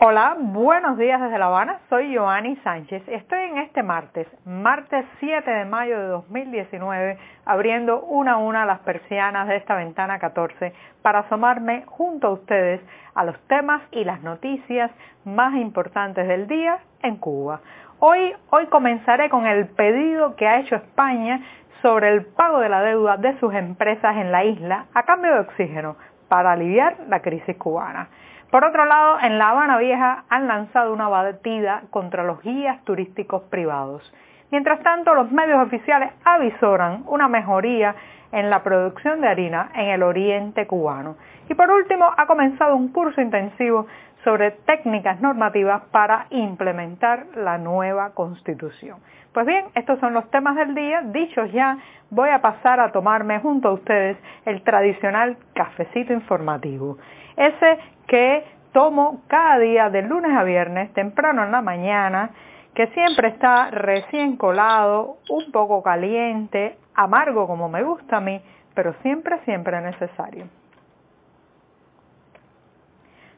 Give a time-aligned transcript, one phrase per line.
[0.00, 1.80] Hola, buenos días desde La Habana.
[1.88, 3.02] Soy Joanny Sánchez.
[3.08, 8.78] Estoy en este martes, martes 7 de mayo de 2019, abriendo una a una las
[8.78, 10.72] persianas de esta ventana 14
[11.02, 12.80] para asomarme junto a ustedes
[13.16, 14.92] a los temas y las noticias
[15.24, 17.60] más importantes del día en Cuba.
[17.98, 21.40] Hoy, hoy comenzaré con el pedido que ha hecho España
[21.82, 25.40] sobre el pago de la deuda de sus empresas en la isla a cambio de
[25.40, 25.96] oxígeno
[26.28, 28.08] para aliviar la crisis cubana.
[28.50, 33.42] Por otro lado, en La Habana Vieja han lanzado una batida contra los guías turísticos
[33.44, 34.02] privados.
[34.50, 37.94] Mientras tanto, los medios oficiales avisoran una mejoría
[38.32, 41.16] en la producción de harina en el oriente cubano.
[41.50, 43.86] Y por último, ha comenzado un curso intensivo
[44.24, 48.98] sobre técnicas normativas para implementar la nueva constitución.
[49.34, 51.02] Pues bien, estos son los temas del día.
[51.02, 51.76] Dichos ya,
[52.10, 56.96] voy a pasar a tomarme junto a ustedes el tradicional cafecito informativo.
[57.36, 57.78] Ese
[58.08, 62.30] que tomo cada día de lunes a viernes, temprano en la mañana,
[62.74, 68.40] que siempre está recién colado, un poco caliente, amargo como me gusta a mí,
[68.74, 70.46] pero siempre, siempre necesario.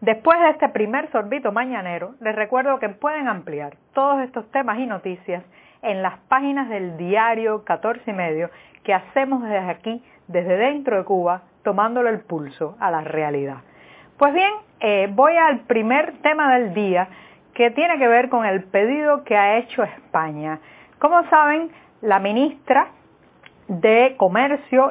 [0.00, 4.86] Después de este primer sorbito mañanero, les recuerdo que pueden ampliar todos estos temas y
[4.86, 5.42] noticias
[5.82, 8.50] en las páginas del diario 14 y medio
[8.82, 13.58] que hacemos desde aquí, desde dentro de Cuba, tomándole el pulso a la realidad.
[14.18, 17.08] Pues bien, eh, voy al primer tema del día
[17.52, 20.60] que tiene que ver con el pedido que ha hecho España.
[21.00, 22.88] Como saben, la ministra
[23.66, 24.90] de Comercio,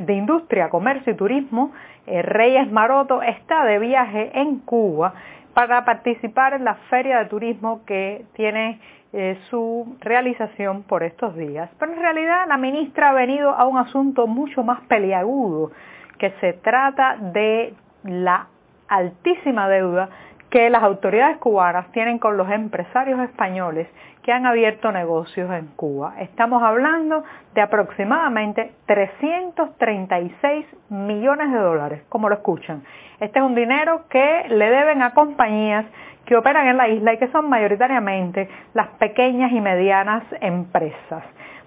[0.00, 1.72] de Industria, Comercio y Turismo,
[2.06, 5.12] eh, Reyes Maroto, está de viaje en Cuba
[5.52, 8.80] para participar en la feria de turismo que tiene
[9.12, 11.68] eh, su realización por estos días.
[11.78, 15.72] Pero en realidad la ministra ha venido a un asunto mucho más peliagudo,
[16.18, 18.46] que se trata de la
[18.92, 20.10] altísima deuda
[20.50, 23.88] que las autoridades cubanas tienen con los empresarios españoles
[24.22, 26.14] que han abierto negocios en Cuba.
[26.20, 32.82] Estamos hablando de aproximadamente 336 millones de dólares, como lo escuchan.
[33.18, 35.86] Este es un dinero que le deben a compañías
[36.26, 41.24] que operan en la isla y que son mayoritariamente las pequeñas y medianas empresas.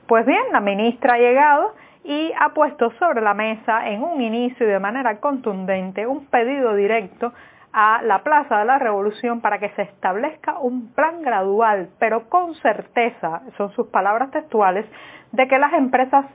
[0.07, 1.73] Pues bien, la ministra ha llegado
[2.05, 6.75] y ha puesto sobre la mesa en un inicio y de manera contundente un pedido
[6.75, 7.33] directo
[7.73, 12.53] a la Plaza de la Revolución para que se establezca un plan gradual, pero con
[12.55, 14.85] certeza, son sus palabras textuales,
[15.31, 16.25] de que las empresas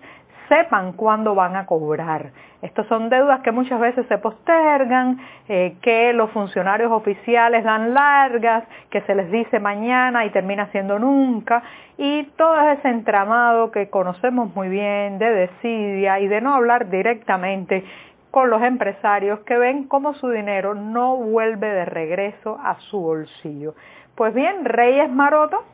[0.51, 2.33] sepan cuándo van a cobrar.
[2.61, 5.19] Estas son deudas que muchas veces se postergan,
[5.49, 10.99] eh, que los funcionarios oficiales dan largas, que se les dice mañana y termina siendo
[10.99, 11.63] nunca,
[11.97, 17.85] y todo ese entramado que conocemos muy bien de desidia y de no hablar directamente
[18.31, 23.75] con los empresarios que ven cómo su dinero no vuelve de regreso a su bolsillo.
[24.15, 25.65] Pues bien, Reyes Maroto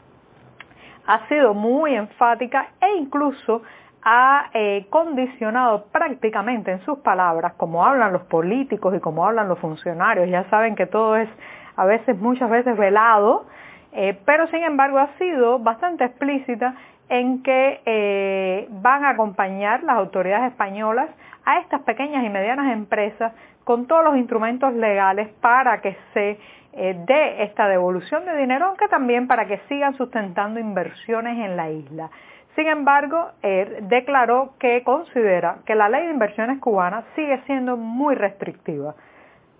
[1.06, 3.62] ha sido muy enfática e incluso
[4.08, 9.58] ha eh, condicionado prácticamente en sus palabras, como hablan los políticos y como hablan los
[9.58, 11.28] funcionarios, ya saben que todo es
[11.74, 13.46] a veces, muchas veces velado,
[13.92, 16.76] eh, pero sin embargo ha sido bastante explícita
[17.08, 21.08] en que eh, van a acompañar las autoridades españolas
[21.44, 23.32] a estas pequeñas y medianas empresas
[23.64, 26.38] con todos los instrumentos legales para que se
[26.72, 32.10] dé esta devolución de dinero, aunque también para que sigan sustentando inversiones en la isla.
[32.56, 38.14] Sin embargo, él declaró que considera que la ley de inversiones cubana sigue siendo muy
[38.14, 38.94] restrictiva.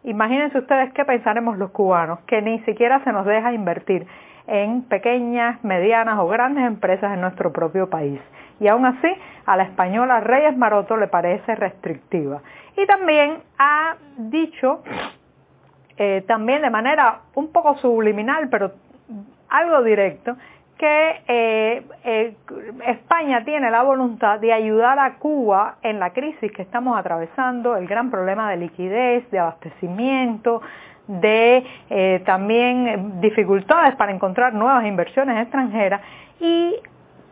[0.03, 4.07] Imagínense ustedes qué pensaremos los cubanos, que ni siquiera se nos deja invertir
[4.47, 8.21] en pequeñas, medianas o grandes empresas en nuestro propio país.
[8.61, 9.09] Y aún así,
[9.45, 12.41] a la española Reyes Maroto le parece restrictiva.
[12.79, 14.83] Y también ha dicho,
[15.99, 18.73] eh, también de manera un poco subliminal, pero
[19.49, 20.37] algo directo,
[20.79, 22.37] que eh, eh,
[22.87, 27.87] España tiene la voluntad de ayudar a Cuba en la crisis que estamos atravesando, el
[27.87, 30.61] gran problema de liquidez, de abastecimiento,
[31.07, 36.03] de eh, también dificultades para encontrar nuevas inversiones extranjeras
[36.41, 36.75] y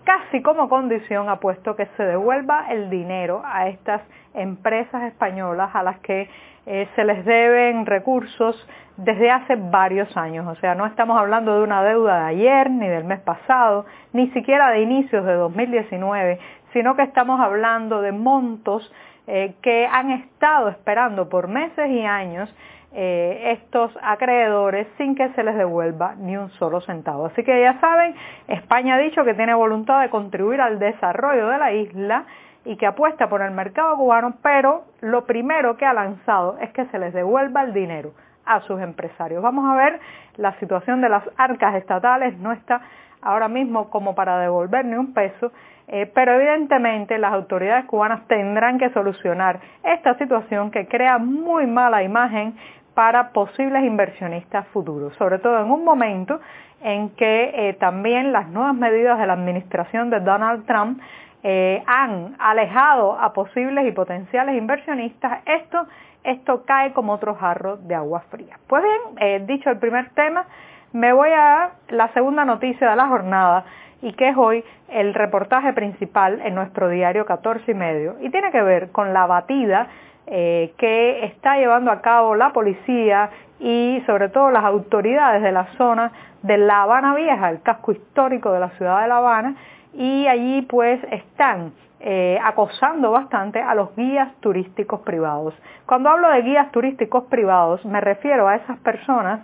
[0.04, 4.02] casi como condición ha puesto que se devuelva el dinero a estas
[4.34, 6.28] empresas españolas a las que
[6.66, 8.56] eh, se les deben recursos
[8.96, 10.46] desde hace varios años.
[10.46, 14.30] O sea, no estamos hablando de una deuda de ayer, ni del mes pasado, ni
[14.30, 16.38] siquiera de inicios de 2019,
[16.72, 18.92] sino que estamos hablando de montos
[19.26, 22.54] eh, que han estado esperando por meses y años
[22.96, 27.26] eh, estos acreedores sin que se les devuelva ni un solo centavo.
[27.26, 28.14] Así que ya saben,
[28.46, 32.24] España ha dicho que tiene voluntad de contribuir al desarrollo de la isla
[32.64, 36.86] y que apuesta por el mercado cubano, pero lo primero que ha lanzado es que
[36.86, 38.12] se les devuelva el dinero
[38.46, 39.42] a sus empresarios.
[39.42, 40.00] Vamos a ver,
[40.36, 42.80] la situación de las arcas estatales no está
[43.22, 45.52] ahora mismo como para devolver ni un peso,
[45.88, 52.02] eh, pero evidentemente las autoridades cubanas tendrán que solucionar esta situación que crea muy mala
[52.02, 52.54] imagen
[52.94, 56.40] para posibles inversionistas futuros, sobre todo en un momento
[56.82, 61.00] en que eh, también las nuevas medidas de la administración de Donald Trump
[61.46, 65.86] eh, han alejado a posibles y potenciales inversionistas, esto,
[66.24, 68.58] esto cae como otro jarro de agua fría.
[68.66, 70.46] Pues bien, eh, dicho el primer tema,
[70.94, 73.66] me voy a la segunda noticia de la jornada
[74.00, 78.50] y que es hoy el reportaje principal en nuestro diario 14 y medio y tiene
[78.50, 79.88] que ver con la batida
[80.26, 83.28] eh, que está llevando a cabo la policía
[83.60, 86.10] y sobre todo las autoridades de la zona
[86.42, 89.56] de La Habana Vieja, el casco histórico de la ciudad de La Habana,
[89.96, 95.54] y allí pues están eh, acosando bastante a los guías turísticos privados.
[95.86, 99.40] Cuando hablo de guías turísticos privados me refiero a esas personas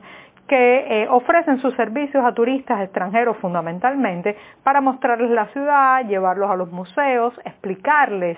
[0.48, 6.56] que eh, ofrecen sus servicios a turistas extranjeros fundamentalmente para mostrarles la ciudad, llevarlos a
[6.56, 8.36] los museos, explicarles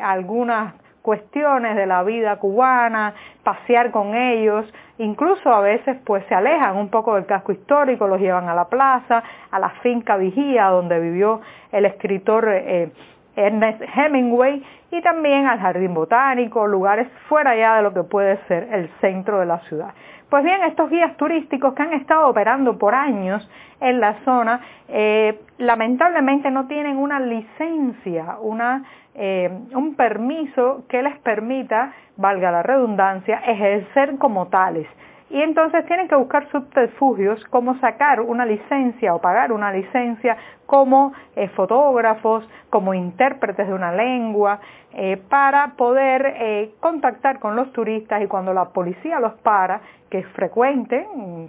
[0.00, 0.72] algunas
[1.06, 3.14] cuestiones de la vida cubana,
[3.44, 4.66] pasear con ellos,
[4.98, 8.64] incluso a veces pues se alejan un poco del casco histórico, los llevan a la
[8.64, 9.22] plaza,
[9.52, 12.90] a la finca Vigía donde vivió el escritor eh,
[13.36, 18.68] Ernest Hemingway y también al jardín botánico, lugares fuera ya de lo que puede ser
[18.72, 19.94] el centro de la ciudad.
[20.28, 23.48] Pues bien, estos guías turísticos que han estado operando por años
[23.80, 28.82] en la zona, eh, lamentablemente no tienen una licencia, una
[29.18, 34.86] eh, un permiso que les permita, valga la redundancia, ejercer como tales.
[35.28, 40.36] Y entonces tienen que buscar subterfugios como sacar una licencia o pagar una licencia
[40.66, 44.60] como eh, fotógrafos, como intérpretes de una lengua,
[44.92, 50.26] eh, para poder contactar con los turistas y cuando la policía los para, que es
[50.28, 51.46] frecuente, mm,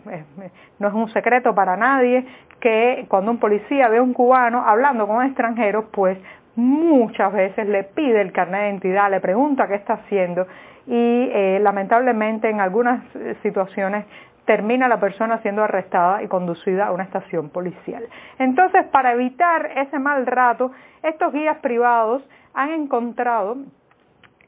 [0.79, 2.25] no es un secreto para nadie,
[2.59, 6.17] que cuando un policía ve a un cubano hablando con extranjeros, pues
[6.55, 10.47] muchas veces le pide el carnet de identidad, le pregunta qué está haciendo
[10.87, 14.05] y eh, lamentablemente en algunas eh, situaciones
[14.45, 18.03] termina la persona siendo arrestada y conducida a una estación policial.
[18.39, 20.71] Entonces, para evitar ese mal rato,
[21.03, 22.23] estos guías privados
[22.53, 23.57] han encontrado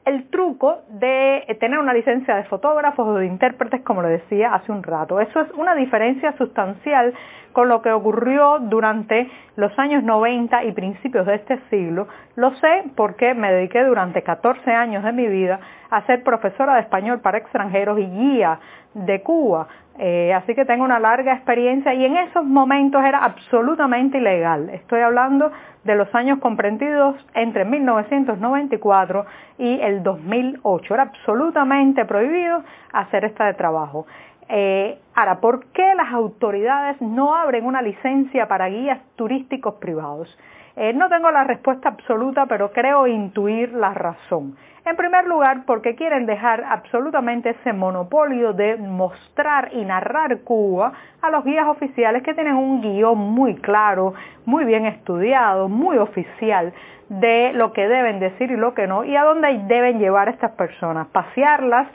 [0.04, 4.72] el truco de tener una licencia de fotógrafos o de intérpretes, como le decía hace
[4.72, 5.20] un rato.
[5.20, 7.12] Eso es una diferencia sustancial
[7.52, 12.08] con lo que ocurrió durante los años 90 y principios de este siglo.
[12.36, 15.60] Lo sé porque me dediqué durante 14 años de mi vida
[15.90, 18.58] a ser profesora de español para extranjeros y guía
[18.94, 19.68] de Cuba.
[19.98, 24.70] Eh, así que tengo una larga experiencia y en esos momentos era absolutamente ilegal.
[24.70, 25.50] Estoy hablando
[25.84, 29.26] de los años comprendidos entre 1994
[29.58, 30.94] y el 2008.
[30.94, 34.06] Era absolutamente prohibido hacer este trabajo.
[34.48, 40.36] Eh, ahora, ¿por qué las autoridades no abren una licencia para guías turísticos privados?
[40.82, 44.56] Eh, no tengo la respuesta absoluta, pero creo intuir la razón.
[44.86, 51.30] En primer lugar, porque quieren dejar absolutamente ese monopolio de mostrar y narrar Cuba a
[51.30, 54.14] los guías oficiales que tienen un guion muy claro,
[54.46, 56.72] muy bien estudiado, muy oficial
[57.10, 60.30] de lo que deben decir y lo que no, y a dónde deben llevar a
[60.30, 61.88] estas personas, pasearlas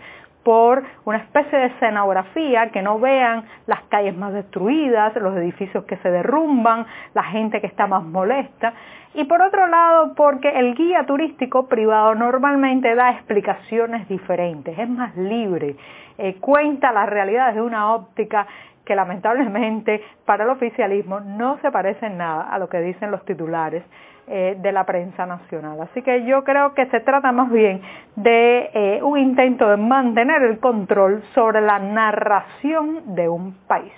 [0.45, 5.97] por una especie de escenografía, que no vean las calles más destruidas, los edificios que
[5.97, 6.85] se derrumban,
[7.15, 8.73] la gente que está más molesta.
[9.15, 15.17] Y por otro lado, porque el guía turístico privado normalmente da explicaciones diferentes, es más
[15.17, 15.77] libre,
[16.19, 18.45] eh, cuenta las realidades de una óptica
[18.85, 23.25] que lamentablemente para el oficialismo no se parece en nada a lo que dicen los
[23.25, 23.83] titulares
[24.27, 25.79] eh, de la prensa nacional.
[25.81, 27.81] Así que yo creo que se trata más bien
[28.15, 33.93] de eh, un intento de mantener el control sobre la narración de un país.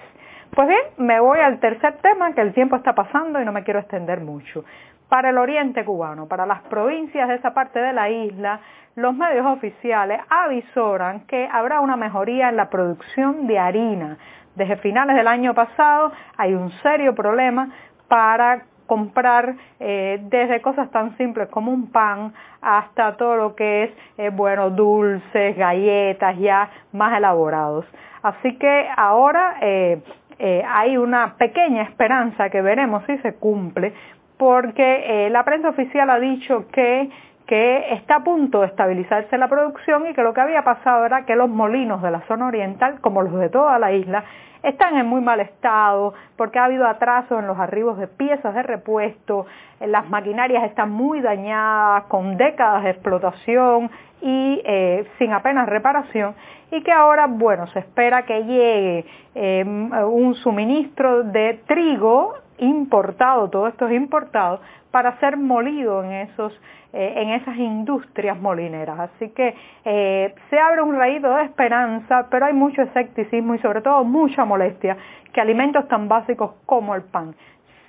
[0.53, 3.63] Pues bien, me voy al tercer tema, que el tiempo está pasando y no me
[3.63, 4.65] quiero extender mucho.
[5.07, 8.59] Para el oriente cubano, para las provincias de esa parte de la isla,
[8.95, 14.17] los medios oficiales avisoran que habrá una mejoría en la producción de harina.
[14.55, 17.69] Desde finales del año pasado hay un serio problema
[18.07, 23.91] para comprar eh, desde cosas tan simples como un pan hasta todo lo que es,
[24.17, 27.85] eh, bueno, dulces, galletas ya más elaborados.
[28.23, 30.01] Así que ahora eh,
[30.39, 33.93] hay una pequeña esperanza que veremos si se cumple,
[34.37, 37.09] porque la prensa oficial ha dicho que
[37.47, 41.25] que está a punto de estabilizarse la producción y que lo que había pasado era
[41.25, 44.25] que los molinos de la zona oriental, como los de toda la isla,
[44.67, 48.63] están en muy mal estado porque ha habido atrasos en los arribos de piezas de
[48.63, 49.45] repuesto,
[49.79, 53.89] las maquinarias están muy dañadas, con décadas de explotación
[54.21, 56.35] y eh, sin apenas reparación
[56.71, 59.05] y que ahora, bueno, se espera que llegue
[59.35, 64.61] eh, un suministro de trigo importado, todo esto es importado,
[64.91, 66.53] para ser molido en esos
[66.93, 68.97] eh, en esas industrias molineras.
[68.99, 73.81] Así que eh, se abre un raído de esperanza, pero hay mucho escepticismo y sobre
[73.81, 74.95] todo mucha molestia
[75.33, 77.35] que alimentos tan básicos como el pan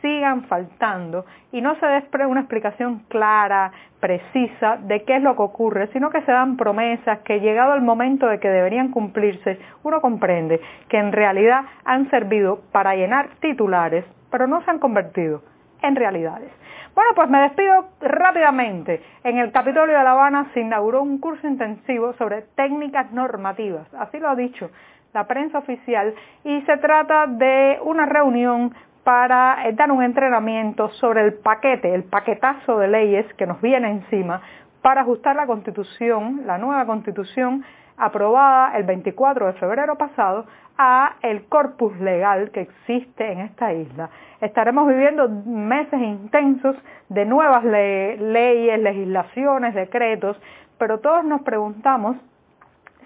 [0.03, 5.43] sigan faltando y no se dé una explicación clara, precisa de qué es lo que
[5.43, 10.01] ocurre, sino que se dan promesas que llegado el momento de que deberían cumplirse, uno
[10.01, 15.43] comprende que en realidad han servido para llenar titulares, pero no se han convertido
[15.83, 16.51] en realidades.
[16.95, 19.03] Bueno, pues me despido rápidamente.
[19.23, 24.19] En el Capitolio de La Habana se inauguró un curso intensivo sobre técnicas normativas, así
[24.19, 24.71] lo ha dicho
[25.15, 31.23] la prensa oficial, y se trata de una reunión para eh, dar un entrenamiento sobre
[31.23, 34.43] el paquete, el paquetazo de leyes que nos viene encima
[34.83, 37.65] para ajustar la constitución, la nueva constitución
[37.99, 44.11] aprobada el 24 de febrero pasado a el corpus legal que existe en esta isla.
[44.41, 46.77] Estaremos viviendo meses intensos
[47.09, 50.41] de nuevas leyes, legislaciones, decretos,
[50.79, 52.17] pero todos nos preguntamos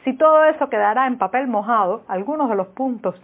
[0.04, 3.14] si todo eso quedará en papel mojado, algunos de los puntos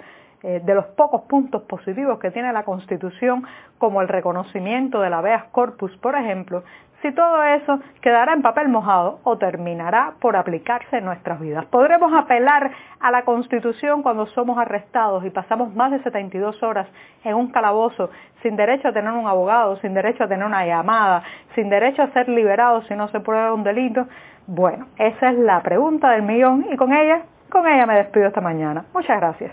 [0.45, 3.45] eh, de los pocos puntos positivos que tiene la Constitución,
[3.77, 6.63] como el reconocimiento de la habeas corpus, por ejemplo,
[7.03, 11.65] si todo eso quedará en papel mojado o terminará por aplicarse en nuestras vidas.
[11.67, 16.89] Podremos apelar a la Constitución cuando somos arrestados y pasamos más de 72 horas
[17.25, 18.11] en un calabozo
[18.43, 21.23] sin derecho a tener un abogado, sin derecho a tener una llamada,
[21.55, 24.07] sin derecho a ser liberados si no se prueba un delito.
[24.47, 28.41] Bueno, esa es la pregunta del millón y con ella, con ella me despido esta
[28.41, 28.85] mañana.
[28.93, 29.53] Muchas gracias.